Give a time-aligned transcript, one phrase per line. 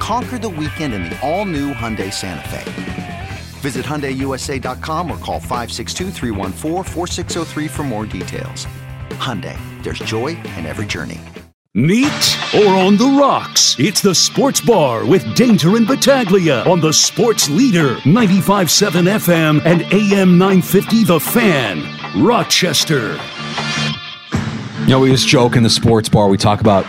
[0.00, 3.28] Conquer the weekend in the all-new Hyundai Santa Fe.
[3.60, 6.10] Visit HyundaiUSA.com or call 562
[7.68, 8.66] for more details.
[9.10, 11.20] Hyundai, there's joy in every journey.
[11.74, 13.76] Meet or on the rocks?
[13.78, 19.82] It's the Sports Bar with Danger and Battaglia on the Sports Leader 95.7 FM and
[19.92, 23.18] AM 950 The Fan, Rochester.
[24.80, 26.28] You know, we just joke in the Sports Bar.
[26.28, 26.84] We talk about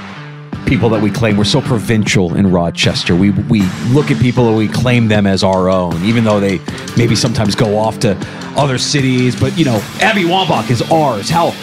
[0.65, 3.15] people that we claim we're so provincial in Rochester.
[3.15, 6.59] We we look at people and we claim them as our own, even though they
[6.97, 8.17] maybe sometimes go off to
[8.57, 9.39] other cities.
[9.39, 11.29] But you know, Abby Wambach is ours.
[11.29, 11.53] How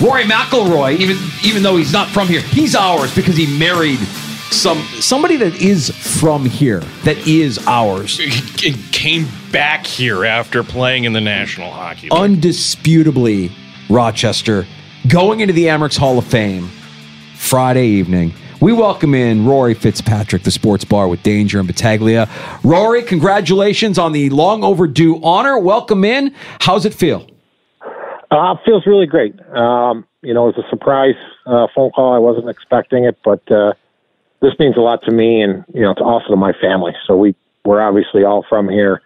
[0.00, 3.98] Rory McIlroy, even even though he's not from here, he's ours because he married
[4.50, 8.18] some somebody that is from here, that is ours.
[8.18, 12.12] He came back here after playing in the National Hockey League.
[12.12, 13.52] Undisputably,
[13.88, 14.66] Rochester
[15.08, 16.70] going into the Amerks Hall of Fame
[17.44, 18.32] Friday evening.
[18.60, 22.26] We welcome in Rory Fitzpatrick, the sports bar with Danger and Battaglia.
[22.64, 25.58] Rory, congratulations on the long overdue honor.
[25.58, 26.34] Welcome in.
[26.60, 27.28] How's it feel?
[28.30, 29.38] Uh, feels really great.
[29.54, 32.14] Um, you know, it was a surprise uh, phone call.
[32.14, 33.74] I wasn't expecting it, but uh,
[34.40, 36.92] this means a lot to me, and you know, it's also to my family.
[37.06, 37.34] So we
[37.66, 39.02] we're obviously all from here.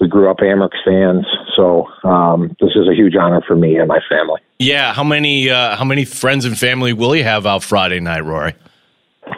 [0.00, 3.88] We grew up Amerks fans, so um, this is a huge honor for me and
[3.88, 4.40] my family.
[4.60, 8.24] Yeah, how many uh, how many friends and family will you have out Friday night,
[8.24, 8.54] Rory?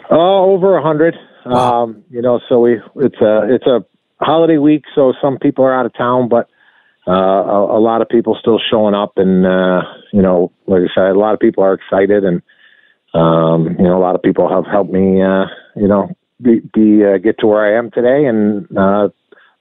[0.09, 1.15] Oh, over a hundred.
[1.45, 1.83] Wow.
[1.83, 3.83] Um, you know, so we it's a it's a
[4.23, 6.47] holiday week, so some people are out of town, but
[7.07, 9.81] uh, a, a lot of people still showing up, and uh,
[10.13, 12.41] you know, like I said, a lot of people are excited, and
[13.13, 15.45] um, you know, a lot of people have helped me, uh,
[15.75, 19.09] you know, be, be uh, get to where I am today, and uh,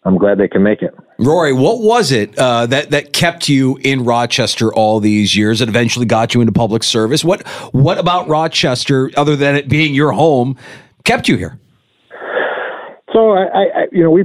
[0.05, 0.95] I'm glad they can make it.
[1.19, 5.69] Rory, what was it uh, that that kept you in Rochester all these years that
[5.69, 7.23] eventually got you into public service?
[7.23, 10.57] What what about Rochester, other than it being your home,
[11.05, 11.59] kept you here?
[13.13, 14.25] So I, I you know, we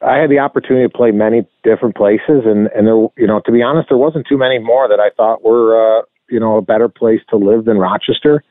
[0.00, 3.52] I had the opportunity to play many different places, and and there, you know, to
[3.52, 6.62] be honest, there wasn't too many more that I thought were, uh, you know, a
[6.62, 8.42] better place to live than Rochester.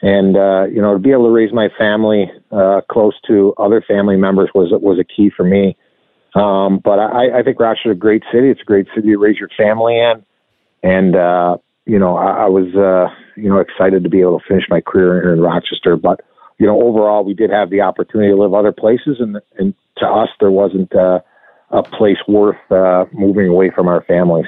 [0.00, 3.82] And uh, you know, to be able to raise my family uh, close to other
[3.86, 5.76] family members was was a key for me.
[6.34, 8.50] Um, but I, I think Rochester is a great city.
[8.50, 10.24] It's a great city to raise your family in,
[10.82, 14.46] and uh, you know, I, I was uh, you know excited to be able to
[14.46, 15.96] finish my career here in Rochester.
[15.96, 16.22] But
[16.58, 20.06] you know, overall, we did have the opportunity to live other places, and and to
[20.06, 21.20] us, there wasn't uh,
[21.70, 24.46] a place worth uh, moving away from our families.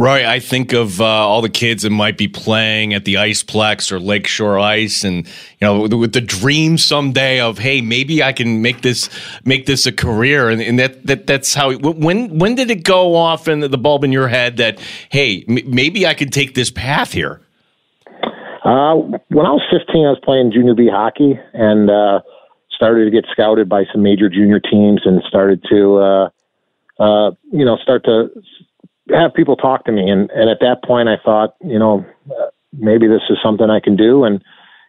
[0.00, 3.90] Rory, I think of uh, all the kids that might be playing at the Iceplex
[3.90, 8.32] or Lakeshore Ice, and you know, with, with, the dream someday of, hey, maybe I
[8.32, 9.10] can make this
[9.44, 11.72] make this a career, and, and that, that that's how.
[11.74, 14.78] When when did it go off in the, the bulb in your head that,
[15.08, 17.40] hey, m- maybe I could take this path here?
[18.64, 18.94] Uh,
[19.30, 22.20] when I was 15, I was playing junior B hockey and uh,
[22.70, 26.28] started to get scouted by some major junior teams, and started to, uh,
[27.00, 28.28] uh you know, start to
[29.10, 32.04] have people talk to me, and and at that point, I thought, you know,
[32.72, 34.42] maybe this is something I can do, and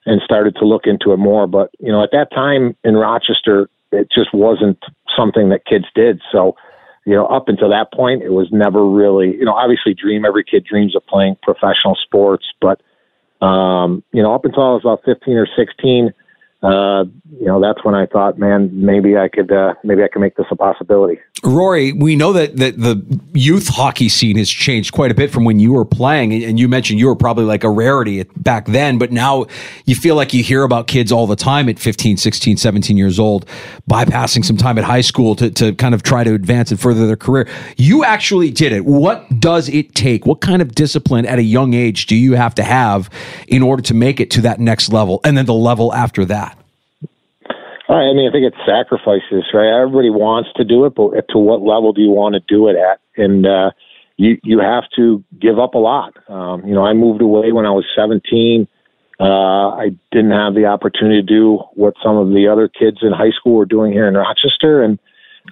[0.06, 1.48] and started to look into it more.
[1.48, 4.78] But you know, at that time in Rochester, it just wasn't
[5.16, 6.22] something that kids did.
[6.32, 6.56] So,
[7.06, 10.44] you know, up until that point, it was never really, you know, obviously, dream every
[10.44, 12.82] kid dreams of playing professional sports, but
[13.46, 16.14] um, you know, up until I was about fifteen or sixteen
[16.62, 17.06] uh,
[17.40, 20.36] you know, that's when I thought, man, maybe I could, uh, maybe I can make
[20.36, 21.18] this a possibility.
[21.42, 25.46] Rory, we know that, that the youth hockey scene has changed quite a bit from
[25.46, 26.44] when you were playing.
[26.44, 29.46] And you mentioned you were probably like a rarity back then, but now
[29.86, 33.20] you feel like you hear about kids all the time at 15, 16, 17 years
[33.20, 33.46] old,
[33.90, 37.08] bypassing some time at high school to, to kind of try to advance and further
[37.08, 37.48] their career.
[37.78, 38.84] You actually did it.
[38.84, 40.26] What does it take?
[40.26, 43.10] What kind of discipline at a young age do you have to have
[43.48, 46.49] in order to make it to that next level and then the level after that?
[47.90, 49.82] I mean, I think it's sacrifices, right?
[49.82, 52.76] Everybody wants to do it, but to what level do you want to do it
[52.76, 53.02] at?
[53.18, 53.72] And uh,
[54.16, 56.14] you you have to give up a lot.
[56.30, 58.68] Um, you know, I moved away when I was 17.
[59.20, 63.12] Uh, I didn't have the opportunity to do what some of the other kids in
[63.12, 65.00] high school were doing here in Rochester, and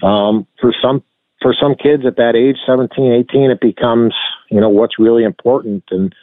[0.04, 1.04] um, for some
[1.42, 4.14] for some kids at that age, 17, 18, it becomes
[4.52, 6.14] you know what's really important, and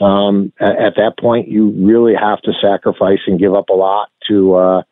[0.00, 4.08] um, at, at that point, you really have to sacrifice and give up a lot
[4.28, 4.54] to.
[4.54, 4.82] Uh,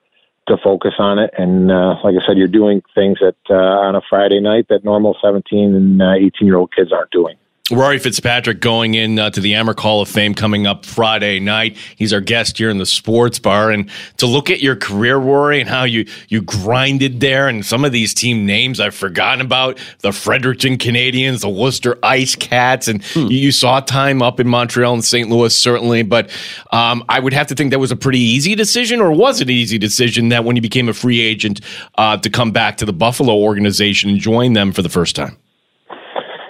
[0.48, 1.30] to focus on it.
[1.38, 4.84] And uh, like I said, you're doing things that uh, on a Friday night that
[4.84, 7.36] normal 17 and 18 year old kids aren't doing.
[7.70, 11.76] Rory Fitzpatrick going in uh, to the Amerks Hall of Fame coming up Friday night.
[11.96, 13.70] He's our guest here in the sports bar.
[13.70, 17.84] And to look at your career, Rory, and how you, you grinded there, and some
[17.84, 23.04] of these team names I've forgotten about the Fredericton Canadiens, the Worcester Ice Cats, and
[23.04, 23.26] hmm.
[23.26, 25.28] you, you, saw time up in Montreal and St.
[25.28, 26.02] Louis, certainly.
[26.02, 26.30] But
[26.72, 29.48] um, I would have to think that was a pretty easy decision, or was it
[29.48, 31.60] an easy decision that when you became a free agent
[31.96, 35.36] uh, to come back to the Buffalo organization and join them for the first time?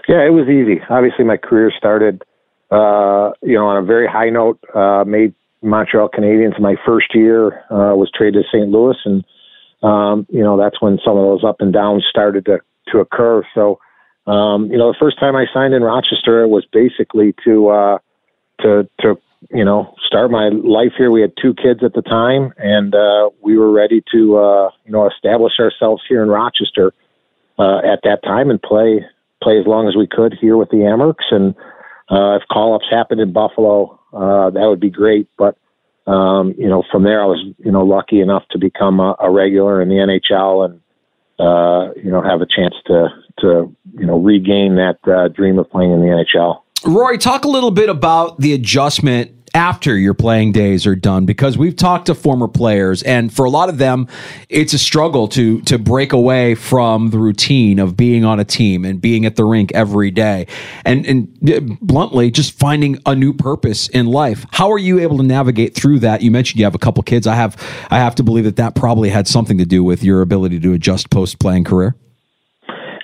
[0.09, 0.81] Yeah, it was easy.
[0.89, 2.23] Obviously, my career started,
[2.71, 4.59] uh, you know, on a very high note.
[4.75, 7.59] Uh, made Montreal Canadiens my first year.
[7.71, 8.71] Uh, was traded to St.
[8.71, 9.23] Louis, and
[9.83, 13.43] um, you know that's when some of those up and downs started to to occur.
[13.55, 13.81] So,
[14.27, 17.99] um, you know, the first time I signed in Rochester was basically to uh,
[18.63, 19.21] to to
[19.51, 21.11] you know start my life here.
[21.11, 24.93] We had two kids at the time, and uh, we were ready to uh, you
[24.93, 26.95] know establish ourselves here in Rochester
[27.59, 29.05] uh, at that time and play
[29.43, 31.31] play as long as we could here with the Amerks.
[31.31, 31.55] And
[32.11, 35.29] uh, if call ups happened in Buffalo, uh, that would be great.
[35.37, 35.57] But
[36.07, 39.31] um, you know, from there, I was you know lucky enough to become a, a
[39.31, 40.81] regular in the NHL and
[41.39, 43.09] uh, you know have a chance to
[43.41, 46.63] to you know regain that uh, dream of playing in the NHL.
[46.87, 51.59] Rory, talk a little bit about the adjustment after your playing days are done because
[51.59, 54.07] we've talked to former players and for a lot of them
[54.49, 58.85] it's a struggle to to break away from the routine of being on a team
[58.85, 60.47] and being at the rink every day.
[60.85, 64.47] And and bluntly just finding a new purpose in life.
[64.53, 66.23] How are you able to navigate through that?
[66.23, 67.27] You mentioned you have a couple kids.
[67.27, 67.57] I have
[67.91, 70.73] i have to believe that that probably had something to do with your ability to
[70.73, 71.97] adjust post playing career.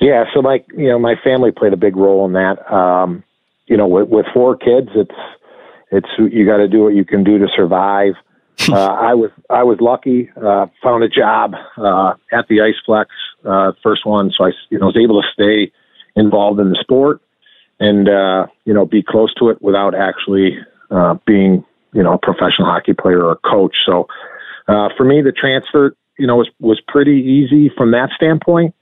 [0.01, 2.73] Yeah so my you know my family played a big role in that.
[2.73, 3.25] Um
[3.67, 5.11] you know with, with four kids it's
[5.95, 8.15] it's you got to do what you can do to survive.
[8.69, 10.31] uh, I was I was lucky.
[10.37, 13.07] Uh, found a job uh, at the Iceplex,
[13.45, 15.73] uh, first one, so I you know was able to stay
[16.17, 17.21] involved in the sport
[17.81, 20.59] and uh, you know be close to it without actually
[20.91, 23.77] uh, being you know a professional hockey player or a coach.
[23.87, 24.09] So
[24.69, 28.75] uh, for me, the transfer you know was was pretty easy from that standpoint.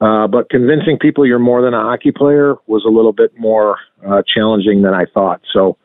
[0.00, 3.76] Uh, but convincing people you're more than a hockey player was a little bit more
[4.06, 5.42] uh, challenging than I thought.
[5.52, 5.76] So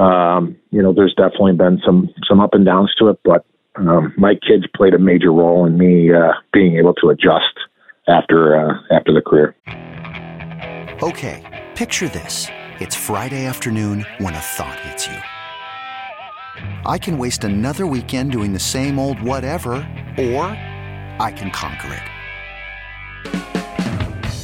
[0.00, 3.44] um, you know, there's definitely been some some up and downs to it, but
[3.76, 7.54] um, my kids played a major role in me uh, being able to adjust
[8.08, 9.54] after uh, after the career.
[11.02, 12.46] Okay, picture this:
[12.80, 15.18] it's Friday afternoon when a thought hits you.
[16.86, 19.72] I can waste another weekend doing the same old whatever,
[20.18, 20.44] or
[21.20, 22.02] I can conquer it.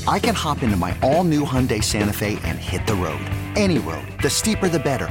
[0.09, 3.21] I can hop into my all-new Hyundai Santa Fe and hit the road.
[3.57, 4.07] Any road.
[4.23, 5.11] The steeper, the better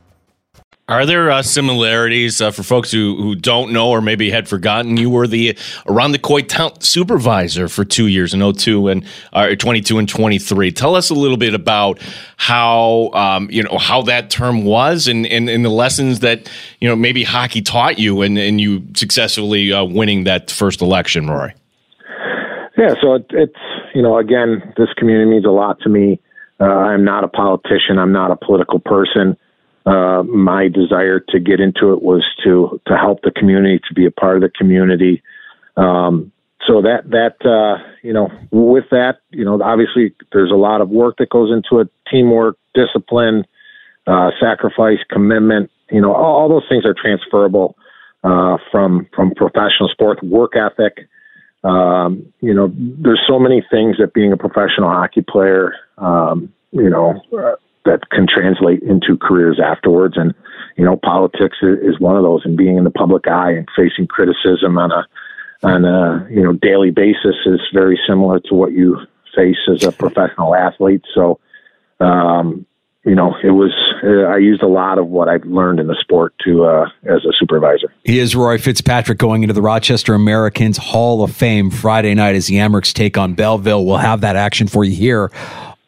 [0.91, 4.97] Are there uh, similarities uh, for folks who, who don't know or maybe had forgotten?
[4.97, 5.53] You were the
[5.87, 10.69] Irondequoit Town supervisor for two years in 02 and uh, 22 and 23.
[10.73, 12.01] Tell us a little bit about
[12.35, 16.89] how um, you know how that term was and, and, and, the lessons that you
[16.89, 21.53] know maybe hockey taught you and, and you successfully uh, winning that first election, Rory.
[22.77, 23.59] Yeah, so it, it's
[23.95, 26.19] you know, again, this community means a lot to me.
[26.59, 27.97] Uh, I'm not a politician.
[27.97, 29.37] I'm not a political person.
[29.85, 34.05] Uh, my desire to get into it was to to help the community, to be
[34.05, 35.23] a part of the community.
[35.75, 36.31] Um,
[36.67, 40.89] so that that uh, you know, with that, you know, obviously there's a lot of
[40.89, 43.45] work that goes into it: teamwork, discipline,
[44.05, 45.71] uh, sacrifice, commitment.
[45.89, 47.75] You know, all, all those things are transferable
[48.23, 51.07] uh, from from professional sports work ethic.
[51.63, 56.89] Um, you know, there's so many things that being a professional hockey player, um, you
[56.89, 57.21] know,
[57.85, 60.15] that can translate into careers afterwards.
[60.17, 60.33] And,
[60.77, 64.07] you know, politics is, one of those and being in the public eye and facing
[64.07, 65.05] criticism on a,
[65.63, 68.97] on a, you know, daily basis is very similar to what you
[69.35, 71.03] face as a professional athlete.
[71.13, 71.39] So,
[71.99, 72.65] um,
[73.03, 73.71] you know, it was,
[74.03, 77.25] uh, I used a lot of what I've learned in the sport to, uh, as
[77.25, 77.91] a supervisor.
[78.03, 82.45] He is Rory Fitzpatrick going into the Rochester Americans Hall of Fame Friday night as
[82.45, 83.85] the Amerks take on Belleville.
[83.85, 85.31] We'll have that action for you here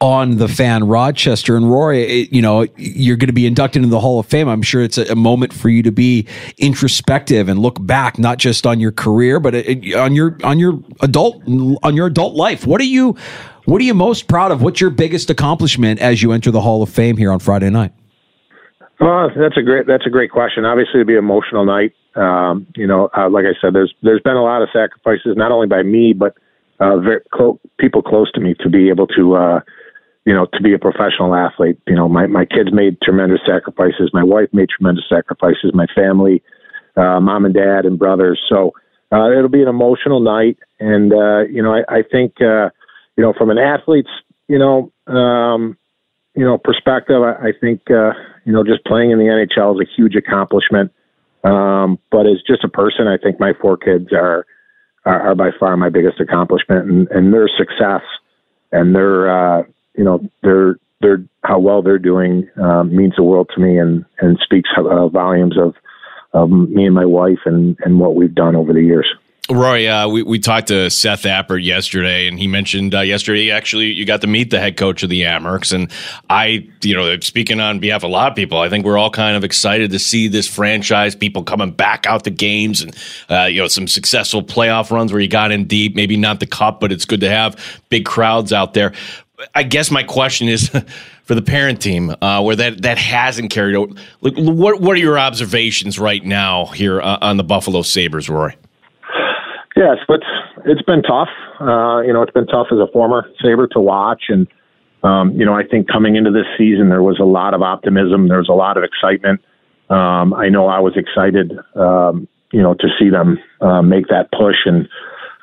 [0.03, 3.89] on the fan Rochester and Rory, it, you know, you're going to be inducted into
[3.89, 4.49] the Hall of Fame.
[4.49, 8.37] I'm sure it's a, a, moment for you to be introspective and look back, not
[8.37, 12.67] just on your career, but it, on your on your adult on your adult life.
[12.67, 13.15] What are you
[13.63, 14.61] what are you most proud of?
[14.61, 17.93] What's your biggest accomplishment as you enter the Hall of Fame here on Friday night?
[18.99, 20.65] Uh, that's a great that's a great question.
[20.65, 21.93] Obviously, it'll be an emotional night.
[22.15, 25.53] Um, you know, uh, like I said, there's there's been a lot of sacrifices, not
[25.53, 26.35] only by me but
[26.81, 29.59] uh, very clo- people close to me to be able to uh,
[30.25, 31.79] you know, to be a professional athlete.
[31.87, 34.11] You know, my, my kids made tremendous sacrifices.
[34.13, 35.71] My wife made tremendous sacrifices.
[35.73, 36.41] My family,
[36.95, 38.39] uh, mom and dad and brothers.
[38.47, 38.71] So
[39.11, 40.57] uh, it'll be an emotional night.
[40.79, 42.69] And, uh, you know, I, I think, uh,
[43.17, 44.09] you know, from an athlete's,
[44.47, 45.77] you know, um,
[46.35, 48.13] you know, perspective, I, I think, uh,
[48.45, 50.91] you know, just playing in the NHL is a huge accomplishment.
[51.43, 54.45] Um, but as just a person, I think my four kids are,
[55.05, 58.01] are, are by far my biggest accomplishment and, and their success
[58.71, 59.63] and their, uh,
[59.95, 60.19] you know,
[61.43, 65.57] how well they're doing um, means the world to me and and speaks uh, volumes
[65.57, 65.75] of
[66.33, 69.07] of me and my wife and and what we've done over the years.
[69.49, 73.87] Rory, uh, we, we talked to Seth Appert yesterday, and he mentioned uh, yesterday actually
[73.87, 75.91] you got to meet the head coach of the Amerks, and
[76.29, 79.09] I, you know, speaking on behalf of a lot of people, I think we're all
[79.09, 82.95] kind of excited to see this franchise, people coming back out to games, and
[83.29, 86.47] uh, you know some successful playoff runs where you got in deep, maybe not the
[86.47, 88.93] cup, but it's good to have big crowds out there.
[89.55, 90.69] I guess my question is
[91.23, 93.93] for the parent team, uh, where that, that hasn't carried over.
[94.21, 98.55] Like, what what are your observations right now here uh, on the Buffalo Sabres, Rory?
[99.75, 100.21] Yes, but
[100.65, 101.29] it's been tough.
[101.59, 104.47] Uh, you know, it's been tough as a former Sabre to watch, and
[105.03, 108.27] um, you know, I think coming into this season there was a lot of optimism.
[108.27, 109.41] There was a lot of excitement.
[109.89, 114.31] Um, I know I was excited, um, you know, to see them uh, make that
[114.31, 114.87] push and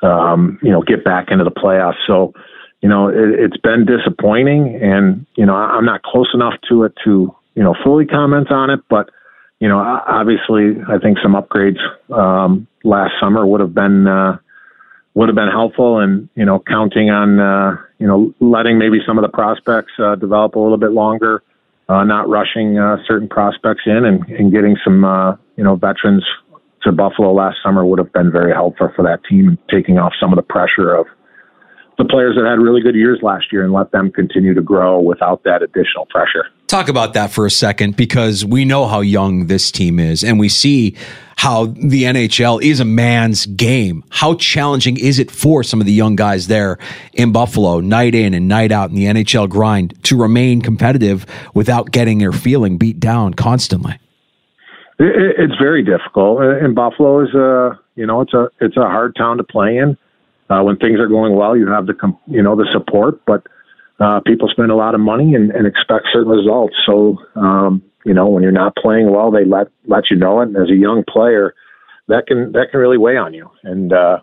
[0.01, 1.99] um, you know get back into the playoffs.
[2.07, 2.33] So
[2.81, 6.93] you know, it, it's been disappointing, and you know, I'm not close enough to it
[7.05, 9.09] to you know fully comment on it, but
[9.61, 11.77] you know, obviously, I think some upgrades
[12.11, 14.37] um, last summer would have been uh,
[15.13, 19.19] would have been helpful, and you know, counting on uh, you know letting maybe some
[19.19, 21.43] of the prospects uh, develop a little bit longer,
[21.87, 26.25] uh, not rushing uh, certain prospects in, and, and getting some uh, you know veterans
[26.81, 30.13] to Buffalo last summer would have been very helpful for that team, and taking off
[30.19, 31.05] some of the pressure of
[31.97, 34.99] the players that had really good years last year and let them continue to grow
[34.99, 36.45] without that additional pressure.
[36.67, 40.39] Talk about that for a second because we know how young this team is and
[40.39, 40.95] we see
[41.35, 44.03] how the NHL is a man's game.
[44.09, 46.77] How challenging is it for some of the young guys there
[47.13, 51.91] in Buffalo, night in and night out in the NHL grind to remain competitive without
[51.91, 53.99] getting their feeling beat down constantly?
[54.99, 56.41] It's very difficult.
[56.41, 59.77] Uh, and Buffalo is a, you know, it's a it's a hard town to play
[59.77, 59.97] in.
[60.51, 61.95] Uh, when things are going well, you have the
[62.27, 63.47] you know the support, but
[64.01, 66.75] uh, people spend a lot of money and, and expect certain results.
[66.85, 70.49] So um, you know when you're not playing well, they let let you know it.
[70.49, 71.55] And as a young player,
[72.09, 73.49] that can that can really weigh on you.
[73.63, 74.19] And uh,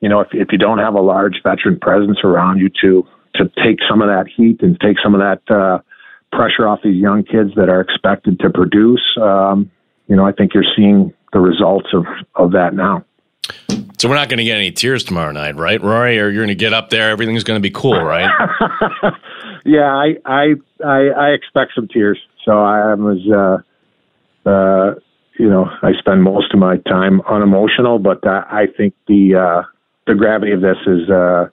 [0.00, 3.04] you know if if you don't have a large veteran presence around you to
[3.34, 5.80] to take some of that heat and take some of that uh,
[6.30, 9.68] pressure off these young kids that are expected to produce, um,
[10.06, 12.04] you know I think you're seeing the results of
[12.36, 13.04] of that now.
[13.98, 16.18] So we're not going to get any tears tomorrow night, right, Rory?
[16.18, 18.28] Or you're going to get up there, everything's going to be cool, right?
[19.64, 22.18] yeah, I, I, I I expect some tears.
[22.44, 23.64] So I was,
[24.46, 24.94] uh, uh,
[25.38, 29.62] you know, I spend most of my time unemotional, but uh, I think the uh,
[30.06, 31.46] the gravity of this is uh,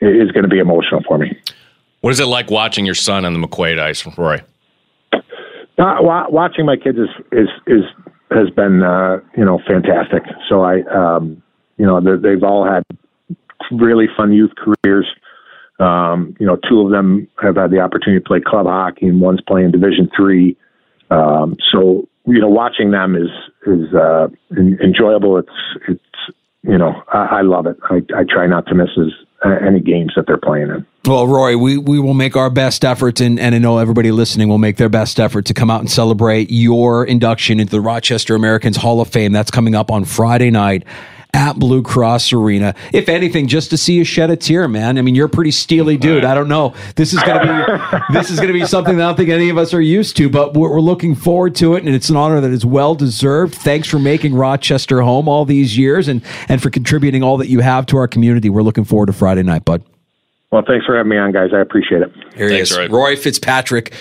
[0.00, 1.36] is going to be emotional for me.
[2.00, 4.42] What is it like watching your son on the McQuaid ice, Rory?
[5.12, 5.96] Uh,
[6.30, 7.84] watching my kids is is is
[8.30, 10.22] has been uh, you know fantastic.
[10.48, 11.42] So I um,
[11.76, 12.82] you know they've all had
[13.70, 15.06] really fun youth careers.
[15.80, 19.20] Um, you know, two of them have had the opportunity to play club hockey, and
[19.20, 20.56] one's playing Division three.
[21.10, 23.30] Um, so you know, watching them is
[23.66, 25.38] is uh, enjoyable.
[25.38, 25.48] It's
[25.88, 26.02] it's
[26.62, 27.76] you know, I, I love it.
[27.90, 29.12] I, I try not to miss as,
[29.64, 30.86] any games that they're playing in.
[31.08, 34.50] Well, Rory, we, we will make our best efforts, and, and I know everybody listening
[34.50, 38.34] will make their best effort to come out and celebrate your induction into the Rochester
[38.34, 39.32] Americans Hall of Fame.
[39.32, 40.84] That's coming up on Friday night
[41.32, 42.74] at Blue Cross Arena.
[42.92, 44.98] If anything, just to see you shed a tear, man.
[44.98, 46.26] I mean, you're a pretty steely dude.
[46.26, 46.74] I don't know.
[46.94, 49.56] This is gonna be this is gonna be something that I don't think any of
[49.56, 52.42] us are used to, but we're, we're looking forward to it, and it's an honor
[52.42, 53.54] that is well deserved.
[53.54, 57.60] Thanks for making Rochester home all these years, and and for contributing all that you
[57.60, 58.50] have to our community.
[58.50, 59.82] We're looking forward to Friday night, bud.
[60.50, 61.50] Well, thanks for having me on, guys.
[61.52, 62.12] I appreciate it.
[62.34, 63.92] Here he is, Rory Fitzpatrick,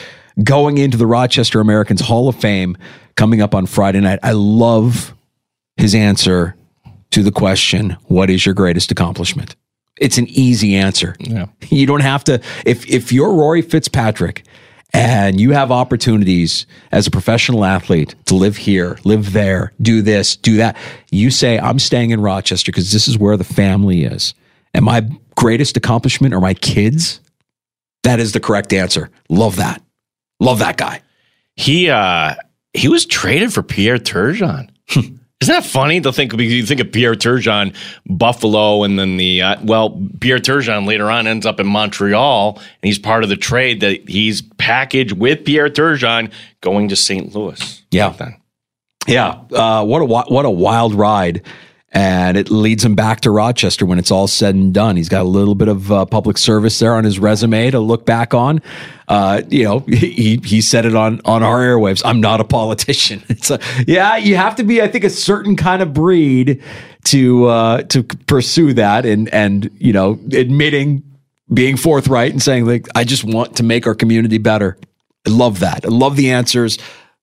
[0.44, 2.77] going into the Rochester Americans Hall of Fame
[3.16, 4.20] coming up on Friday night.
[4.24, 5.13] I love
[5.75, 6.56] his answer
[7.12, 9.56] to the question, what is your greatest accomplishment?
[10.00, 11.16] It's an easy answer.
[11.20, 11.48] Yeah.
[11.70, 14.44] You don't have to if if you're Rory Fitzpatrick
[14.94, 20.36] and you have opportunities as a professional athlete to live here, live there, do this,
[20.36, 20.77] do that,
[21.12, 24.34] you say I'm staying in Rochester because this is where the family is.
[24.74, 27.22] And my greatest accomplishment are my kids.
[28.03, 29.10] That is the correct answer.
[29.29, 29.82] Love that.
[30.41, 31.01] Love that guy.
[31.56, 32.36] He uh
[32.74, 34.70] he was traded for Pierre Turgeon.
[35.39, 36.36] Isn't that funny to think?
[36.36, 37.75] Because you think of Pierre Turgeon,
[38.08, 42.63] Buffalo, and then the uh, well, Pierre Turgeon later on ends up in Montreal, and
[42.82, 47.36] he's part of the trade that he's packaged with Pierre Turgeon going to St.
[47.36, 47.84] Louis.
[47.91, 48.13] Yeah,
[49.08, 49.41] yeah.
[49.51, 51.44] Uh, what a what a wild ride
[51.94, 54.98] and it leads him back to Rochester when it's all said and done.
[54.98, 58.06] He's got a little bit of uh, public service there on his resume to look
[58.06, 58.62] back on.
[59.08, 62.01] Uh, you know, he he said it on on our airwaves.
[62.03, 63.24] I'm not a politician.
[63.29, 66.62] It's a, yeah, you have to be, I think, a certain kind of breed
[67.06, 71.03] to uh, to pursue that, and and you know, admitting
[71.53, 74.77] being forthright and saying like, I just want to make our community better.
[75.25, 75.86] I love that.
[75.86, 76.77] I love the answers.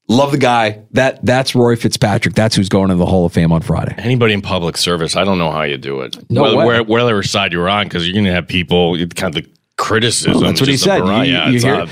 [0.07, 0.83] Love the guy.
[0.91, 2.35] That that's Rory Fitzpatrick.
[2.35, 3.95] That's who's going to the Hall of Fame on Friday.
[3.97, 6.17] Anybody in public service, I don't know how you do it.
[6.31, 6.65] No whether, way.
[6.67, 10.35] where, whatever side you're on, because you're going to have people kind of the criticism.
[10.35, 11.01] Well, that's what he said.
[11.01, 11.27] barrage.
[11.27, 11.87] You- yeah, you hear-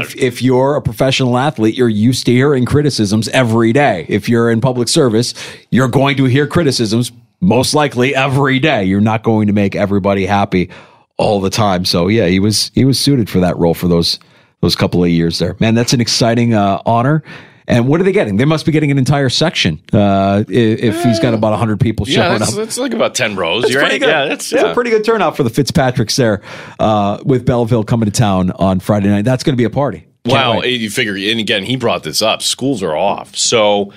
[0.00, 4.06] if, if you're a professional athlete, you're used to hearing criticisms every day.
[4.08, 5.34] If you're in public service,
[5.70, 8.84] you're going to hear criticisms most likely every day.
[8.84, 10.70] You're not going to make everybody happy
[11.18, 11.84] all the time.
[11.84, 14.18] So yeah, he was he was suited for that role for those
[14.60, 15.54] those couple of years there.
[15.60, 17.22] Man, that's an exciting uh, honor.
[17.68, 18.38] And what are they getting?
[18.38, 22.14] They must be getting an entire section uh, if he's got about 100 people yeah,
[22.14, 22.56] showing that's, up.
[22.56, 23.62] that's like about 10 rows.
[23.62, 24.00] That's you're pretty right.
[24.00, 24.08] good.
[24.08, 26.40] Yeah, that's, That's a pretty good turnout for the Fitzpatricks there
[26.80, 29.26] uh, with Belleville coming to town on Friday night.
[29.26, 30.06] That's going to be a party.
[30.24, 30.80] Can't Wow, wait.
[30.80, 32.40] you figure, and again, he brought this up.
[32.40, 33.92] Schools are off, so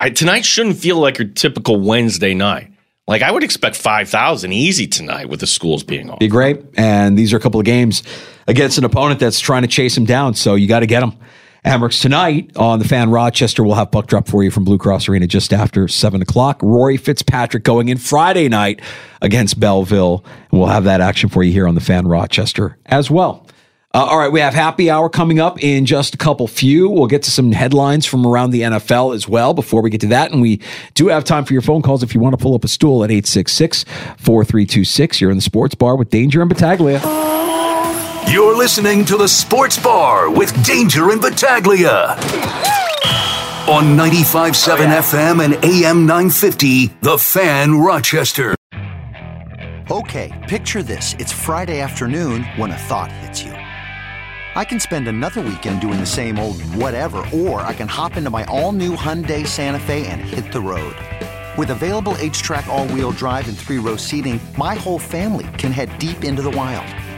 [0.00, 2.70] I, tonight shouldn't feel like your typical Wednesday night.
[3.06, 6.20] Like I would expect five thousand easy tonight with the schools being off.
[6.20, 6.62] be great.
[6.76, 8.02] And these are a couple of games
[8.48, 10.34] against an opponent that's trying to chase him down.
[10.34, 11.12] So you got to get him.
[11.64, 15.08] Amerks tonight on the fan Rochester We'll have puck drop for you from Blue Cross
[15.08, 16.60] Arena just after seven o'clock.
[16.62, 18.82] Rory Fitzpatrick going in Friday night
[19.22, 20.22] against Belleville.
[20.50, 23.46] And we'll have that action for you here on the fan Rochester as well.
[23.94, 26.90] Uh, all right, we have happy hour coming up in just a couple few.
[26.90, 30.08] We'll get to some headlines from around the NFL as well before we get to
[30.08, 30.32] that.
[30.32, 30.60] And we
[30.94, 33.04] do have time for your phone calls if you want to pull up a stool
[33.04, 33.84] at 866
[34.18, 35.20] 4326.
[35.20, 37.00] You're in the sports bar with Danger and Battaglia.
[38.28, 42.16] You're listening to the Sports Bar with Danger and Battaglia.
[43.68, 48.54] On 95.7 FM and AM 950, The Fan Rochester.
[49.90, 51.14] Okay, picture this.
[51.18, 53.52] It's Friday afternoon when a thought hits you.
[53.52, 58.30] I can spend another weekend doing the same old whatever, or I can hop into
[58.30, 60.96] my all new Hyundai Santa Fe and hit the road.
[61.56, 65.96] With available HTRAC, all wheel drive, and three row seating, my whole family can head
[65.98, 66.86] deep into the wild.